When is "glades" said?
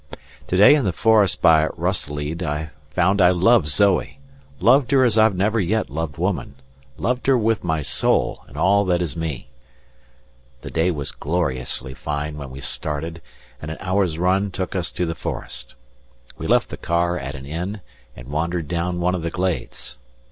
19.29-19.99